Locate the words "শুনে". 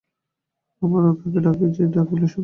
2.27-2.39